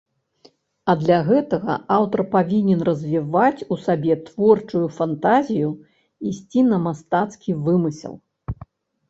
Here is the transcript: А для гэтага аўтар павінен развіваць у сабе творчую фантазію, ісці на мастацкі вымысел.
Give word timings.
А 0.91 0.93
для 1.01 1.17
гэтага 1.27 1.75
аўтар 1.97 2.23
павінен 2.35 2.79
развіваць 2.89 3.65
у 3.75 3.77
сабе 3.83 4.17
творчую 4.31 4.83
фантазію, 4.97 5.69
ісці 6.33 6.67
на 6.73 6.77
мастацкі 6.89 7.51
вымысел. 7.71 8.13